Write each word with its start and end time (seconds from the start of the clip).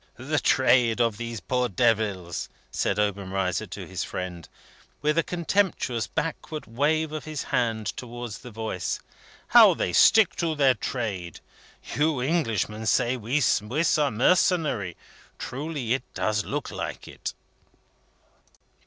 "The 0.17 0.39
trade 0.39 0.99
of 0.99 1.17
these 1.17 1.39
poor 1.41 1.69
devils!" 1.69 2.49
said 2.71 2.97
Obenreizer 2.97 3.67
to 3.67 3.85
his 3.85 4.03
friend, 4.03 4.49
with 5.03 5.15
a 5.15 5.21
contemptuous 5.23 6.07
backward 6.07 6.65
wave 6.65 7.11
of 7.11 7.25
his 7.25 7.43
hand 7.53 7.85
towards 7.95 8.39
the 8.39 8.49
voice. 8.49 8.99
"How 9.49 9.75
they 9.75 9.93
stick 9.93 10.35
to 10.37 10.55
their 10.55 10.73
trade! 10.73 11.39
You 11.93 12.19
Englishmen 12.19 12.87
say 12.87 13.15
we 13.15 13.41
Swiss 13.41 13.99
are 13.99 14.09
mercenary. 14.09 14.97
Truly, 15.37 15.93
it 15.93 16.01
does 16.15 16.43
look 16.45 16.71
like 16.71 17.07
it." 17.07 17.35